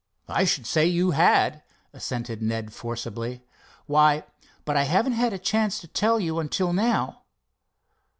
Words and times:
"I 0.27 0.45
should 0.45 0.65
say 0.65 0.87
you 0.87 1.11
had," 1.11 1.61
assented 1.93 2.41
Ned 2.41 2.73
forcibly. 2.73 3.43
"Why—but 3.85 4.75
I 4.75 4.85
haven't 4.85 5.11
had 5.13 5.31
a 5.31 5.37
chance 5.37 5.79
to 5.81 5.87
tell 5.87 6.19
you 6.19 6.39
until 6.39 6.73
now." 6.73 7.21